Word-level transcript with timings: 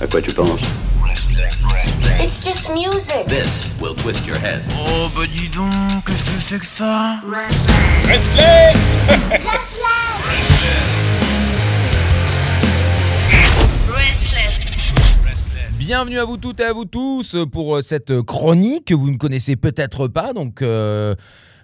À 0.00 0.06
quoi 0.08 0.20
tu 0.20 0.32
penses 0.32 0.60
It's 2.20 2.44
just 2.44 2.68
music. 2.70 3.26
This 3.28 3.68
will 3.80 3.94
twist 3.94 4.26
your 4.26 4.36
head. 4.36 4.62
Oh 4.76 5.08
bah 5.14 5.22
dis 5.26 5.48
donc, 5.48 5.70
qu'est-ce 6.04 6.22
que 6.24 6.40
c'est 6.48 6.58
que 6.58 6.66
ça 6.76 7.20
Restless 8.04 8.98
Bienvenue 15.78 16.18
à 16.18 16.24
vous 16.24 16.38
toutes 16.38 16.60
et 16.60 16.64
à 16.64 16.72
vous 16.72 16.86
tous 16.86 17.36
pour 17.52 17.76
euh, 17.76 17.82
cette 17.82 18.22
chronique 18.22 18.86
que 18.86 18.94
vous 18.94 19.10
ne 19.10 19.16
connaissez 19.16 19.54
peut-être 19.54 20.08
pas. 20.08 20.32
Donc, 20.32 20.62
euh, 20.62 21.14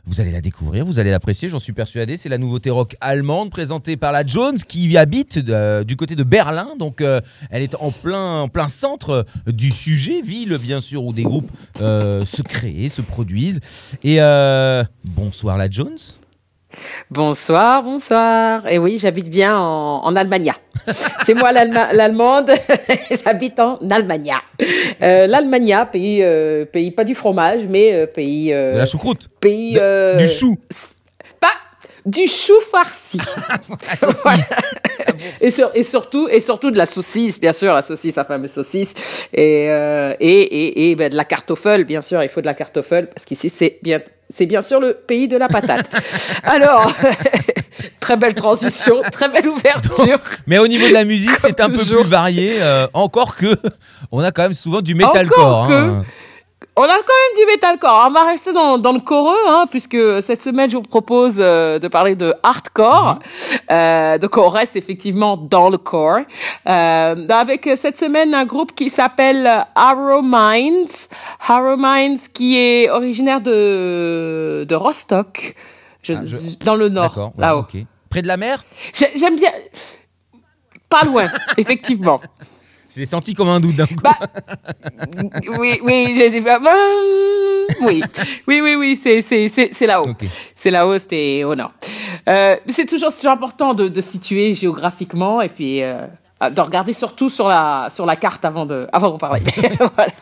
vous 0.06 0.20
allez 0.20 0.32
la 0.32 0.40
découvrir, 0.40 0.84
vous 0.84 0.98
allez 0.98 1.10
l'apprécier, 1.10 1.48
j'en 1.48 1.58
suis 1.58 1.72
persuadé. 1.72 2.16
C'est 2.16 2.28
la 2.28 2.38
nouveauté 2.38 2.70
rock 2.70 2.96
allemande 3.00 3.50
présentée 3.50 3.96
par 3.96 4.12
la 4.12 4.26
Jones 4.26 4.58
qui 4.58 4.96
habite 4.96 5.40
euh, 5.48 5.84
du 5.84 5.96
côté 5.96 6.16
de 6.16 6.24
Berlin. 6.24 6.74
Donc, 6.78 7.00
euh, 7.00 7.20
elle 7.50 7.62
est 7.62 7.74
en 7.76 7.90
plein, 7.90 8.40
en 8.42 8.48
plein 8.48 8.68
centre 8.68 9.26
du 9.46 9.70
sujet, 9.70 10.20
ville 10.22 10.58
bien 10.58 10.80
sûr 10.80 11.04
où 11.04 11.12
des 11.12 11.22
groupes 11.22 11.50
euh, 11.80 12.24
se 12.24 12.42
créent, 12.42 12.88
se 12.88 13.02
produisent. 13.02 13.60
Et 14.02 14.20
euh, 14.20 14.84
bonsoir 15.04 15.58
la 15.58 15.70
Jones. 15.70 15.98
Bonsoir, 17.10 17.82
bonsoir. 17.82 18.66
Et 18.68 18.78
oui, 18.78 18.98
j'habite 18.98 19.28
bien 19.28 19.56
en, 19.58 20.02
en 20.04 20.16
Allemagne. 20.16 20.52
C'est 21.24 21.34
moi 21.34 21.52
l'allemande, 21.52 22.50
j'habite 23.24 23.58
en 23.60 23.78
Allemagne. 23.90 24.32
Euh, 25.02 25.26
L'Allemagne, 25.26 25.76
pays, 25.92 26.22
euh, 26.22 26.64
pays 26.64 26.90
pas 26.90 27.04
du 27.04 27.14
fromage, 27.14 27.62
mais 27.68 27.92
euh, 27.92 28.06
pays, 28.06 28.52
euh, 28.52 28.74
De 28.74 28.78
la 28.78 28.86
choucroute. 28.86 29.28
pays 29.40 29.74
De- 29.74 29.78
euh, 29.80 30.16
Du 30.18 30.28
chou. 30.28 30.56
Du 32.06 32.26
chou 32.26 32.54
farci. 32.70 33.18
Et, 35.42 35.50
sur- 35.50 35.70
et 35.74 35.82
surtout, 35.82 36.28
et 36.30 36.40
surtout 36.40 36.70
de 36.70 36.78
la 36.78 36.86
saucisse, 36.86 37.38
bien 37.40 37.52
sûr, 37.52 37.74
la 37.74 37.82
saucisse, 37.82 38.16
la 38.16 38.24
fameuse 38.24 38.52
saucisse, 38.52 38.94
et 39.34 39.66
euh, 39.68 40.14
et 40.18 40.40
et, 40.40 40.90
et 40.90 40.96
ben, 40.96 41.10
de 41.10 41.16
la 41.16 41.24
kartoffel, 41.24 41.84
bien 41.84 42.00
sûr, 42.00 42.22
il 42.22 42.28
faut 42.30 42.40
de 42.40 42.46
la 42.46 42.54
kartoffel 42.54 43.08
parce 43.08 43.24
qu'ici 43.26 43.50
c'est 43.50 43.78
bien. 43.82 44.00
C'est 44.32 44.46
bien 44.46 44.62
sûr 44.62 44.78
le 44.80 44.94
pays 44.94 45.26
de 45.26 45.36
la 45.36 45.48
patate. 45.48 45.90
Alors, 46.44 46.94
très 48.00 48.16
belle 48.16 48.34
transition, 48.34 49.00
très 49.10 49.28
belle 49.28 49.48
ouverture. 49.48 50.20
Mais 50.46 50.58
au 50.58 50.68
niveau 50.68 50.86
de 50.88 50.92
la 50.94 51.04
musique, 51.04 51.32
c'est 51.40 51.60
un 51.60 51.68
peu 51.68 51.74
plus 51.74 51.94
varié. 52.04 52.54
euh, 52.60 52.86
encore 52.94 53.34
que, 53.34 53.56
on 54.12 54.20
a 54.22 54.30
quand 54.30 54.42
même 54.42 54.54
souvent 54.54 54.82
du 54.82 54.94
metalcore. 54.94 55.64
Encore 55.64 55.72
hein. 55.76 56.04
On 56.76 56.82
a 56.84 56.88
quand 56.88 56.94
même 56.94 57.36
du 57.46 57.46
metalcore. 57.52 58.06
On 58.08 58.12
va 58.12 58.24
rester 58.26 58.52
dans, 58.52 58.78
dans 58.78 58.92
le 58.92 59.00
choreux, 59.00 59.36
hein, 59.48 59.64
puisque 59.70 59.96
cette 60.22 60.42
semaine, 60.42 60.70
je 60.70 60.76
vous 60.76 60.82
propose 60.82 61.36
euh, 61.38 61.78
de 61.78 61.88
parler 61.88 62.14
de 62.16 62.34
hardcore. 62.42 63.18
Euh, 63.70 64.18
donc, 64.18 64.36
on 64.36 64.48
reste 64.48 64.76
effectivement 64.76 65.36
dans 65.36 65.68
le 65.70 65.78
core. 65.78 66.20
Euh, 66.68 67.28
avec 67.28 67.66
euh, 67.66 67.76
cette 67.76 67.98
semaine 67.98 68.34
un 68.34 68.44
groupe 68.44 68.74
qui 68.74 68.88
s'appelle 68.90 69.66
Arrow 69.74 70.22
Minds. 70.22 71.08
Arrow 71.48 71.76
Minds, 71.76 72.28
qui 72.32 72.58
est 72.58 72.90
originaire 72.90 73.40
de, 73.40 74.64
de 74.68 74.74
Rostock, 74.74 75.54
je- 76.02 76.14
Ah, 76.14 76.20
je- 76.24 76.64
dans 76.64 76.76
le 76.76 76.88
nord, 76.88 77.16
ouais, 77.18 77.30
là-haut. 77.38 77.64
Près 78.10 78.22
de 78.22 78.28
la 78.28 78.36
mer? 78.36 78.64
J'ai- 78.94 79.16
J'aime 79.16 79.36
bien... 79.36 79.50
Pas 80.88 81.02
loin, 81.04 81.26
effectivement. 81.56 82.20
Je 82.94 83.00
l'ai 83.00 83.06
senti 83.06 83.34
comme 83.34 83.48
un 83.48 83.60
doute 83.60 83.76
d'un 83.76 83.86
coup. 83.86 83.94
Bah, 84.02 84.18
oui, 85.58 85.80
oui, 85.82 86.14
je 86.16 86.30
sais 86.30 86.42
pas. 86.42 86.56
Hum, 86.56 87.86
Oui, 87.86 88.02
oui, 88.48 88.60
oui, 88.60 88.74
oui, 88.74 88.96
c'est, 88.96 89.86
là-haut. 89.86 90.08
Ok. 90.10 90.24
C'est 90.56 90.70
là-haut, 90.70 90.98
c'était 90.98 91.44
au 91.44 91.54
nord. 91.54 91.72
Euh, 92.28 92.56
c'est 92.68 92.86
toujours, 92.86 93.14
toujours 93.14 93.30
important 93.30 93.74
de, 93.74 93.88
de 93.88 94.00
situer 94.00 94.54
géographiquement 94.54 95.40
et 95.40 95.48
puis 95.48 95.82
euh, 95.82 96.06
de 96.48 96.60
regarder 96.60 96.94
surtout 96.94 97.28
sur 97.28 97.48
la 97.48 97.88
sur 97.90 98.06
la 98.06 98.16
carte 98.16 98.44
avant 98.46 98.64
de 98.64 98.88
avant 98.92 99.10
d'en 99.10 99.18
parler. 99.18 99.42
voilà. 99.94 100.12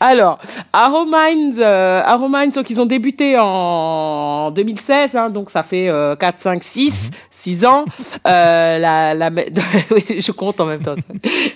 Alors, 0.00 0.38
Arrow 0.72 1.04
Minds, 1.04 1.58
euh, 1.58 2.02
Arrow 2.04 2.28
donc 2.28 2.70
ils 2.70 2.80
ont 2.80 2.86
débuté 2.86 3.36
en 3.38 4.50
2016, 4.50 5.16
hein, 5.16 5.30
donc 5.30 5.50
ça 5.50 5.62
fait 5.62 5.88
euh, 5.88 6.16
4, 6.16 6.38
5, 6.38 6.62
6, 6.62 7.10
6 7.42 7.64
ans. 7.64 7.84
Euh, 8.26 8.78
la, 8.78 9.14
la, 9.14 9.30
oui, 9.90 10.20
je 10.20 10.30
compte 10.32 10.60
en 10.60 10.66
même 10.66 10.82
temps. 10.82 10.94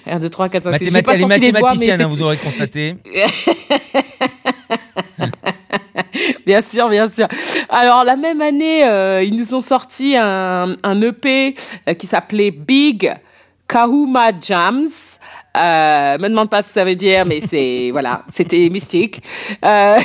1, 0.04 0.18
2, 0.18 0.28
3, 0.28 0.48
4, 0.48 0.64
5, 0.64 0.78
6. 0.78 0.84
J'ai 0.84 0.90
Mathémat- 0.90 1.02
pas 1.02 1.14
elle 1.14 1.22
est 1.22 1.38
les 1.38 1.52
doigts, 1.52 1.60
mathématicienne, 1.74 2.02
hein, 2.02 2.08
vous 2.08 2.22
aurez 2.22 2.36
constaté. 2.36 2.96
Bien 6.46 6.60
sûr, 6.60 6.88
bien 6.88 7.08
sûr. 7.08 7.26
Alors 7.68 8.04
la 8.04 8.16
même 8.16 8.40
année, 8.40 8.84
euh, 8.86 9.22
ils 9.22 9.34
nous 9.36 9.54
ont 9.54 9.60
sorti 9.60 10.16
un, 10.16 10.76
un 10.82 11.02
EP 11.02 11.54
euh, 11.88 11.94
qui 11.94 12.06
s'appelait 12.06 12.50
Big 12.50 13.12
Kahuma 13.68 14.30
Jams. 14.40 14.86
Euh, 15.56 16.18
me 16.18 16.28
demande 16.28 16.48
pas 16.50 16.62
ce 16.62 16.68
que 16.68 16.74
ça 16.74 16.84
veut 16.84 16.94
dire, 16.94 17.24
mais 17.26 17.40
c'est 17.46 17.88
voilà, 17.92 18.22
c'était 18.28 18.68
mystique. 18.70 19.20
Euh, 19.64 19.98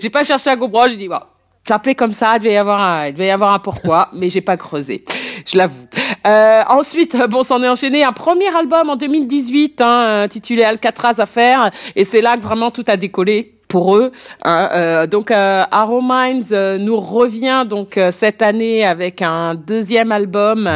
j'ai 0.00 0.10
pas 0.10 0.24
cherché 0.24 0.50
à 0.50 0.56
comprendre. 0.56 0.90
J'ai 0.90 0.96
dit 0.96 1.08
bon, 1.08 1.20
s'appelait 1.68 1.94
comme 1.94 2.12
ça. 2.12 2.36
Il 2.36 2.40
devait 2.40 2.54
y 2.54 2.56
avoir 2.56 2.80
un, 2.80 3.06
il 3.06 3.12
devait 3.12 3.26
y 3.26 3.30
avoir 3.30 3.52
un 3.52 3.58
pourquoi, 3.58 4.08
mais 4.14 4.28
j'ai 4.28 4.40
pas 4.40 4.56
creusé. 4.56 5.04
Je 5.46 5.56
l'avoue. 5.56 5.86
Euh, 6.26 6.62
ensuite, 6.68 7.16
bon, 7.28 7.42
s'en 7.42 7.62
est 7.62 7.68
enchaîné 7.68 8.04
un 8.04 8.12
premier 8.12 8.54
album 8.54 8.90
en 8.90 8.96
2018, 8.96 9.80
hein, 9.80 10.22
intitulé 10.22 10.64
Alcatraz 10.64 11.14
à 11.18 11.26
faire, 11.26 11.70
et 11.96 12.04
c'est 12.04 12.20
là 12.20 12.36
que 12.36 12.42
vraiment 12.42 12.70
tout 12.70 12.84
a 12.86 12.96
décollé 12.96 13.54
pour 13.72 13.96
eux. 13.96 14.12
hein. 14.44 14.68
Euh, 14.72 15.06
donc 15.06 15.30
euh, 15.30 15.62
Arrow 15.70 16.02
Minds 16.02 16.52
euh, 16.52 16.76
nous 16.76 17.00
revient 17.00 17.64
donc 17.66 17.96
euh, 17.96 18.12
cette 18.12 18.42
année 18.42 18.84
avec 18.84 19.22
un 19.22 19.54
deuxième 19.54 20.12
album 20.12 20.68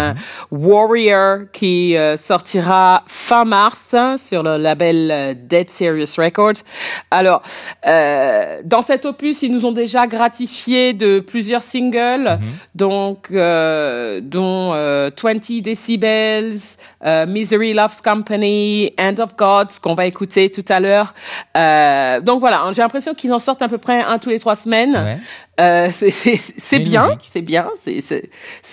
Warrior 0.50 1.40
qui 1.52 1.94
euh, 1.94 2.16
sortira 2.16 3.02
fin 3.06 3.44
mars 3.44 3.92
hein, 3.92 4.16
sur 4.16 4.42
le 4.42 4.56
label 4.56 5.36
Dead 5.46 5.68
Serious 5.68 6.14
Records. 6.16 6.62
Alors 7.10 7.42
euh, 7.86 8.62
dans 8.64 8.80
cet 8.80 9.04
opus, 9.04 9.42
ils 9.42 9.52
nous 9.52 9.66
ont 9.66 9.72
déjà 9.72 10.06
gratifié 10.06 10.94
de 10.94 11.20
plusieurs 11.20 11.62
singles, 11.62 12.38
donc 12.74 13.28
euh, 13.30 14.20
dont 14.22 14.72
euh, 14.72 15.10
20 15.22 15.60
Decibels, 15.60 16.52
euh, 17.04 17.26
Misery 17.26 17.74
Loves 17.74 18.00
Company, 18.02 18.94
End 18.98 19.16
of 19.18 19.36
Gods 19.36 19.80
qu'on 19.82 19.94
va 19.94 20.06
écouter 20.06 20.48
tout 20.50 20.64
à 20.70 20.80
l'heure. 20.80 21.12
Euh, 21.56 22.20
donc 22.20 22.40
voilà, 22.40 22.62
j'ai 22.74 22.85
l'impression 22.86 23.14
qu'ils 23.14 23.32
en 23.32 23.38
sortent 23.38 23.62
à 23.62 23.68
peu 23.68 23.78
près 23.78 24.02
un 24.02 24.18
tous 24.18 24.30
les 24.30 24.38
trois 24.38 24.56
semaines. 24.56 25.18
Euh, 25.58 25.88
c'est 25.90 26.78
bien, 26.80 27.16
c'est 27.30 27.40
bien, 27.40 27.70
c'est 27.80 28.00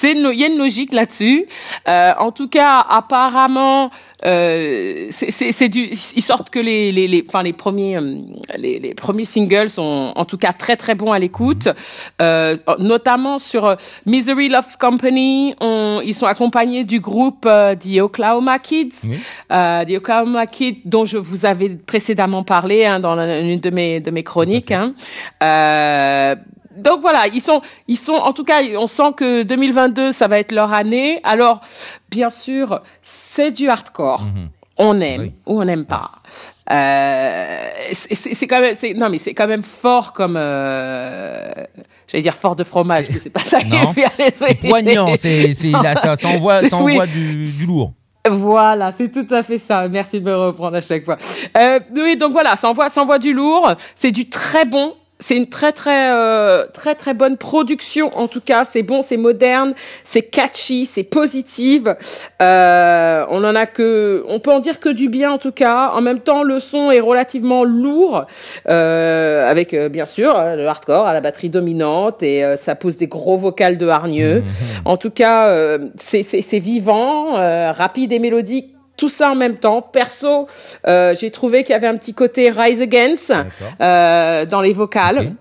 il 0.03 0.39
y 0.39 0.43
a 0.43 0.47
une 0.47 0.57
logique 0.57 0.91
là-dessus. 0.93 1.45
Euh, 1.87 2.11
en 2.19 2.31
tout 2.31 2.49
cas, 2.49 2.79
apparemment, 2.89 3.89
euh, 4.25 5.07
c'est 5.09 5.69
du 5.69 5.91
ils 6.15 6.21
sortent 6.21 6.49
que 6.49 6.59
les 6.59 6.91
les 6.91 7.07
les 7.07 7.23
enfin 7.27 7.41
les 7.43 7.53
premiers 7.53 7.97
euh, 7.97 8.15
les 8.57 8.79
les 8.79 8.93
premiers 8.93 9.25
singles 9.25 9.69
sont 9.69 10.11
en 10.15 10.25
tout 10.25 10.37
cas 10.37 10.51
très 10.53 10.75
très 10.75 10.95
bons 10.95 11.11
à 11.11 11.19
l'écoute, 11.19 11.69
euh, 12.21 12.57
notamment 12.79 13.39
sur 13.39 13.65
euh, 13.65 13.75
Misery 14.05 14.49
Loves 14.49 14.77
Company, 14.79 15.55
on, 15.61 16.01
ils 16.03 16.15
sont 16.15 16.27
accompagnés 16.27 16.83
du 16.83 16.99
groupe 16.99 17.43
The 17.43 17.99
Oklahoma 18.01 18.59
Kids, 18.59 18.93
Oui. 19.07 19.19
euh, 19.51 19.85
The 19.85 19.97
Oklahoma 19.97 20.47
Kids 20.47 20.81
dont 20.85 21.05
je 21.05 21.17
vous 21.17 21.45
avais 21.45 21.69
précédemment 21.69 22.43
parlé 22.43 22.85
hein, 22.85 22.99
dans 22.99 23.17
une 23.17 23.59
de 23.59 23.69
mes 23.69 23.99
de 24.01 24.11
mes 24.11 24.23
chroniques. 24.23 24.71
Hein. 24.71 24.93
Euh, 25.41 26.35
donc 26.77 27.01
voilà, 27.01 27.27
ils 27.33 27.41
sont, 27.41 27.61
ils 27.87 27.97
sont, 27.97 28.13
en 28.13 28.33
tout 28.33 28.43
cas, 28.43 28.61
on 28.77 28.87
sent 28.87 29.13
que 29.17 29.43
2022, 29.43 30.11
ça 30.11 30.27
va 30.27 30.39
être 30.39 30.51
leur 30.51 30.73
année. 30.73 31.19
Alors, 31.23 31.61
bien 32.09 32.29
sûr, 32.29 32.81
c'est 33.01 33.51
du 33.51 33.69
hardcore. 33.69 34.23
On 34.77 34.99
aime 35.01 35.21
Oui. 35.21 35.31
ou 35.45 35.61
on 35.61 35.65
n'aime 35.65 35.85
pas. 35.85 36.09
Euh, 36.71 37.67
c'est 37.91 38.47
quand 38.47 38.61
même, 38.61 38.73
c'est, 38.75 38.93
non 38.93 39.09
mais 39.09 39.17
c'est 39.19 39.33
quand 39.33 39.47
même 39.47 39.63
fort 39.63 40.13
comme, 40.13 40.35
euh, 40.37 41.51
j'allais 42.07 42.21
dire 42.21 42.33
fort 42.35 42.55
de 42.55 42.63
fromage, 42.63 43.07
mais 43.11 43.19
c'est 43.19 43.29
pas 43.29 43.41
ça. 43.41 43.59
qui 43.59 43.69
Non. 43.69 43.93
C'est 43.93 44.59
poignant, 44.69 45.07
c'est, 45.17 45.51
c'est, 45.53 45.71
là, 45.71 45.95
ça, 45.95 46.15
ça 46.15 46.27
envoie, 46.29 46.63
ça 46.67 46.77
Oui. 46.77 46.93
envoie 46.93 47.05
du, 47.05 47.43
du 47.43 47.65
lourd. 47.65 47.91
Voilà, 48.29 48.93
c'est 48.93 49.11
tout 49.11 49.27
à 49.33 49.43
fait 49.43 49.57
ça. 49.57 49.89
Merci 49.89 50.21
de 50.21 50.25
me 50.25 50.35
reprendre 50.35 50.77
à 50.77 50.81
chaque 50.81 51.03
fois. 51.03 51.17
Euh, 51.57 51.79
oui, 51.93 52.15
donc 52.15 52.31
voilà, 52.31 52.55
ça 52.55 52.69
envoie, 52.69 52.87
ça 52.87 53.01
envoie 53.01 53.19
du 53.19 53.33
lourd. 53.33 53.73
C'est 53.95 54.11
du 54.11 54.29
très 54.29 54.63
bon. 54.63 54.93
C'est 55.25 55.37
une 55.37 55.47
très 55.47 55.71
très 55.71 56.11
euh, 56.11 56.65
très 56.73 56.95
très 56.95 57.13
bonne 57.13 57.37
production 57.37 58.11
en 58.17 58.27
tout 58.27 58.41
cas. 58.41 58.65
C'est 58.65 58.83
bon, 58.83 59.01
c'est 59.01 59.15
moderne, 59.15 59.73
c'est 60.03 60.23
catchy, 60.23 60.85
c'est 60.85 61.05
positive. 61.05 61.95
Euh, 62.41 63.25
on 63.29 63.41
en 63.45 63.55
a 63.55 63.65
que, 63.65 64.25
on 64.27 64.41
peut 64.41 64.51
en 64.51 64.59
dire 64.59 64.81
que 64.81 64.89
du 64.89 65.07
bien 65.07 65.31
en 65.31 65.37
tout 65.37 65.53
cas. 65.53 65.91
En 65.93 66.01
même 66.01 66.19
temps, 66.19 66.43
le 66.43 66.59
son 66.59 66.91
est 66.91 66.99
relativement 66.99 67.63
lourd, 67.63 68.25
euh, 68.67 69.49
avec 69.49 69.73
euh, 69.73 69.87
bien 69.87 70.05
sûr 70.05 70.37
euh, 70.37 70.57
le 70.57 70.67
hardcore 70.67 71.07
à 71.07 71.13
la 71.13 71.21
batterie 71.21 71.49
dominante 71.49 72.21
et 72.21 72.43
euh, 72.43 72.57
ça 72.57 72.75
pose 72.75 72.97
des 72.97 73.07
gros 73.07 73.37
vocales 73.37 73.77
de 73.77 73.87
hargneux. 73.87 74.43
En 74.83 74.97
tout 74.97 75.11
cas, 75.11 75.47
euh, 75.47 75.87
c'est 75.97 76.23
c'est 76.23 76.41
c'est 76.41 76.59
vivant, 76.59 77.37
euh, 77.37 77.71
rapide 77.71 78.11
et 78.11 78.19
mélodique. 78.19 78.75
Tout 78.97 79.09
ça 79.09 79.31
en 79.31 79.35
même 79.35 79.57
temps. 79.57 79.81
Perso, 79.81 80.47
euh, 80.87 81.15
j'ai 81.19 81.31
trouvé 81.31 81.63
qu'il 81.63 81.73
y 81.73 81.75
avait 81.75 81.87
un 81.87 81.97
petit 81.97 82.13
côté 82.13 82.49
Rise 82.51 82.81
Against 82.81 83.33
euh, 83.81 84.45
dans 84.45 84.61
les 84.61 84.73
vocales. 84.73 85.35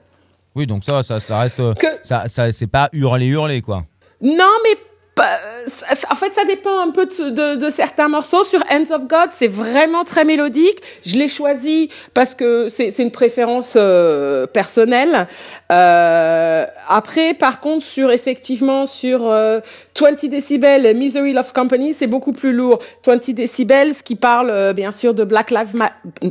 Oui, 0.54 0.66
donc 0.66 0.84
ça, 0.84 1.02
ça, 1.02 1.20
ça 1.20 1.40
reste. 1.40 1.58
Que- 1.74 1.86
Ça, 2.02 2.28
ça, 2.28 2.50
c'est 2.52 2.66
pas 2.66 2.88
hurler, 2.92 3.26
hurler, 3.26 3.62
quoi. 3.62 3.82
Non, 4.20 4.50
mais 4.64 4.76
en 5.18 6.14
fait, 6.14 6.32
ça 6.32 6.44
dépend 6.44 6.78
un 6.80 6.90
peu 6.90 7.06
de, 7.06 7.30
de- 7.30 7.54
de 7.56 7.70
certains 7.70 8.08
morceaux. 8.08 8.44
Sur 8.44 8.60
Hands 8.70 8.90
of 8.94 9.06
God, 9.08 9.28
c'est 9.30 9.46
vraiment 9.48 10.04
très 10.04 10.24
mélodique. 10.24 10.78
Je 11.04 11.16
l'ai 11.16 11.28
choisi 11.28 11.90
parce 12.14 12.34
que 12.34 12.68
c'est 12.68 12.96
une 12.98 13.10
préférence 13.10 13.74
euh, 13.76 14.46
personnelle. 14.46 15.28
Euh, 15.70 16.64
après, 16.88 17.34
par 17.34 17.60
contre, 17.60 17.84
sur 17.84 18.10
effectivement 18.10 18.86
sur 18.86 19.30
euh, 19.30 19.60
20 20.00 20.24
décibels, 20.26 20.86
et 20.86 20.94
Misery 20.94 21.32
Loves 21.34 21.52
Company, 21.52 21.92
c'est 21.92 22.06
beaucoup 22.06 22.32
plus 22.32 22.52
lourd. 22.52 22.78
20 23.06 23.30
décibels, 23.30 23.94
qui 24.02 24.16
parle 24.16 24.50
euh, 24.50 24.72
bien 24.72 24.92
sûr 24.92 25.12
de 25.14 25.24
Black 25.24 25.50
Lives 25.50 25.72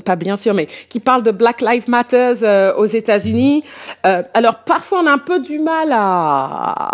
pas 0.05 0.15
bien 0.15 0.37
sûr, 0.37 0.53
mais 0.53 0.67
qui 0.89 0.99
parle 0.99 1.23
de 1.23 1.31
Black 1.31 1.61
Lives 1.61 1.87
Matters 1.89 2.43
euh, 2.43 2.73
aux 2.75 2.85
États-Unis. 2.85 3.63
Euh, 4.05 4.23
alors 4.33 4.55
parfois, 4.59 5.01
on 5.03 5.07
a 5.07 5.11
un 5.11 5.17
peu 5.19 5.39
du 5.39 5.59
mal 5.59 5.91
à 5.93 6.91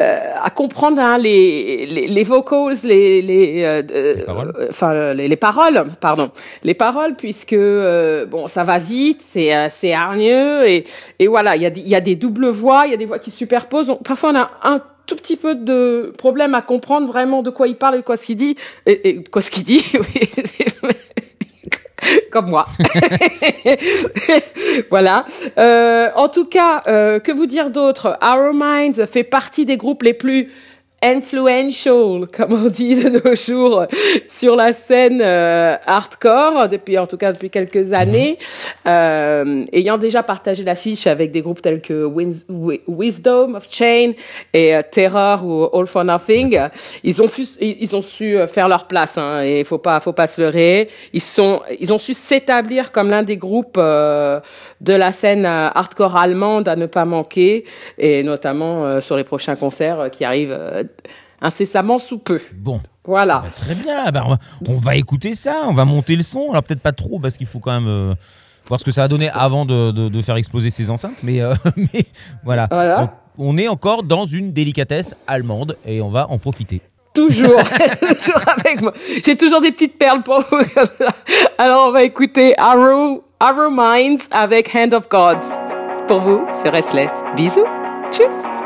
euh, 0.00 0.18
à 0.42 0.50
comprendre 0.50 1.00
hein, 1.00 1.18
les, 1.18 1.86
les 1.86 2.06
les 2.08 2.22
vocals, 2.22 2.74
les 2.84 3.22
les 3.22 3.64
euh, 3.64 4.24
paroles. 4.26 4.52
euh, 4.58 4.66
enfin 4.70 5.14
les, 5.14 5.28
les 5.28 5.36
paroles, 5.36 5.84
pardon, 6.00 6.30
les 6.62 6.74
paroles 6.74 7.14
puisque 7.16 7.52
euh, 7.54 8.26
bon 8.26 8.46
ça 8.48 8.64
va 8.64 8.78
vite, 8.78 9.22
c'est 9.26 9.54
euh, 9.54 9.68
c'est 9.70 9.92
hargneux 9.92 10.68
et 10.68 10.84
et 11.18 11.26
voilà 11.28 11.56
il 11.56 11.62
y 11.62 11.66
a 11.66 11.70
des- 11.70 11.80
il 11.80 11.88
y 11.88 11.94
a 11.94 12.00
des 12.00 12.14
doubles 12.16 12.48
voix, 12.48 12.86
il 12.86 12.90
y 12.90 12.94
a 12.94 12.98
des 12.98 13.06
voix 13.06 13.18
qui 13.18 13.30
se 13.30 13.38
superposent, 13.38 13.86
donc 13.86 14.02
parfois 14.02 14.30
on 14.32 14.36
a 14.36 14.50
un 14.64 14.80
tout 15.06 15.16
petit 15.16 15.36
peu 15.36 15.54
de 15.54 16.12
problème 16.18 16.54
à 16.54 16.62
comprendre 16.62 17.06
vraiment 17.06 17.42
de 17.42 17.50
quoi 17.50 17.68
il 17.68 17.76
parle 17.76 17.94
et 17.94 17.98
de 17.98 18.02
quoi 18.02 18.16
ce 18.16 18.26
qu'il 18.26 18.36
dit 18.36 18.56
et, 18.86 19.08
et 19.08 19.12
de 19.14 19.28
quoi 19.28 19.40
ce 19.40 19.50
qu'il 19.52 19.62
dit 19.64 19.82
oui 19.94 20.90
comme 22.36 22.50
moi. 22.50 22.66
voilà. 24.90 25.24
Euh, 25.56 26.10
en 26.16 26.28
tout 26.28 26.44
cas, 26.44 26.82
euh, 26.86 27.18
que 27.18 27.32
vous 27.32 27.46
dire 27.46 27.70
d'autre? 27.70 28.18
Our 28.22 28.52
Minds 28.52 29.06
fait 29.06 29.24
partie 29.24 29.64
des 29.64 29.78
groupes 29.78 30.02
les 30.02 30.12
plus 30.12 30.50
influential, 31.02 32.26
comme 32.36 32.52
on 32.52 32.68
dit 32.68 33.02
de 33.02 33.08
nos 33.10 33.34
jours, 33.34 33.86
sur 34.28 34.56
la 34.56 34.72
scène 34.72 35.20
euh, 35.22 35.76
hardcore 35.86 36.68
depuis, 36.68 36.98
en 36.98 37.06
tout 37.06 37.16
cas 37.16 37.32
depuis 37.32 37.50
quelques 37.50 37.92
années, 37.92 38.38
euh, 38.86 39.64
ayant 39.72 39.98
déjà 39.98 40.22
partagé 40.22 40.62
l'affiche 40.62 41.06
avec 41.06 41.30
des 41.30 41.42
groupes 41.42 41.60
tels 41.62 41.80
que 41.80 42.04
Wins- 42.06 42.44
Wisdom 42.88 43.54
of 43.56 43.66
Chain 43.70 44.12
et 44.52 44.74
euh, 44.74 44.82
Terror 44.90 45.44
ou 45.44 45.68
All 45.78 45.86
for 45.86 46.04
Nothing. 46.04 46.58
Ils 47.04 47.22
ont, 47.22 47.28
fu- 47.28 47.46
ils 47.60 47.94
ont 47.94 48.02
su 48.02 48.36
euh, 48.36 48.46
faire 48.46 48.68
leur 48.68 48.86
place, 48.86 49.18
hein, 49.18 49.40
et 49.40 49.64
faut 49.64 49.78
pas, 49.78 50.00
faut 50.00 50.12
pas 50.12 50.26
se 50.26 50.40
leurrer. 50.40 50.88
Ils 51.12 51.20
sont, 51.22 51.60
ils 51.78 51.92
ont 51.92 51.98
su 51.98 52.14
s'établir 52.14 52.90
comme 52.92 53.10
l'un 53.10 53.22
des 53.22 53.36
groupes 53.36 53.76
euh, 53.78 54.40
de 54.80 54.92
la 54.92 55.12
scène 55.12 55.44
hardcore 55.44 56.16
allemande 56.16 56.68
à 56.68 56.76
ne 56.76 56.86
pas 56.86 57.04
manquer, 57.04 57.64
et 57.98 58.22
notamment 58.22 58.84
euh, 58.84 59.00
sur 59.00 59.16
les 59.16 59.24
prochains 59.24 59.56
concerts 59.56 60.08
qui 60.10 60.24
arrivent 60.24 60.56
incessamment 61.40 61.98
sous 61.98 62.18
peu. 62.18 62.40
Bon, 62.54 62.80
Voilà. 63.04 63.40
bah, 63.44 63.48
très 63.54 63.74
bien. 63.74 64.10
Bah, 64.10 64.22
on, 64.26 64.30
va, 64.30 64.38
on 64.68 64.76
va 64.78 64.96
écouter 64.96 65.34
ça, 65.34 65.64
on 65.68 65.72
va 65.72 65.84
monter 65.84 66.16
le 66.16 66.22
son. 66.22 66.50
Alors 66.50 66.62
peut-être 66.62 66.80
pas 66.80 66.92
trop 66.92 67.18
parce 67.20 67.36
qu'il 67.36 67.46
faut 67.46 67.58
quand 67.60 67.72
même 67.78 67.88
euh, 67.88 68.14
voir 68.66 68.80
ce 68.80 68.84
que 68.84 68.90
ça 68.90 69.04
a 69.04 69.08
donné 69.08 69.28
avant 69.30 69.64
de, 69.66 69.90
de- 69.92 70.08
de 70.08 70.22
faire 70.22 70.36
exploser 70.36 70.70
ces 70.70 70.90
enceintes. 70.90 71.22
Mais, 71.22 71.40
euh, 71.40 71.54
mais 71.76 72.06
voilà. 72.44 73.10
On 73.38 73.58
est 73.58 73.68
encore 73.68 74.02
dans 74.02 74.24
une 74.24 74.52
délicatesse 74.52 75.14
allemande 75.26 75.76
et 75.84 76.00
on 76.00 76.08
va 76.08 76.30
en 76.30 76.38
profiter. 76.38 76.80
Toujours, 77.12 77.60
toujours 78.00 78.40
avec 78.58 78.80
moi. 78.80 78.92
J'ai 79.24 79.36
toujours 79.36 79.60
des 79.60 79.72
petites 79.72 79.98
perles 79.98 80.22
pour 80.22 80.40
vous. 80.40 80.58
Alors, 81.58 81.88
on 81.88 81.92
va 81.92 82.02
écouter 82.02 82.54
Arrow, 82.58 83.24
Arrow 83.40 83.70
Minds 83.70 84.28
avec 84.30 84.74
Hand 84.74 84.94
of 84.94 85.08
Gods. 85.08 85.48
Pour 86.08 86.20
vous, 86.20 86.46
c'est 86.62 86.68
Restless. 86.70 87.12
Bisous. 87.36 87.64
Tchuss. 88.10 88.65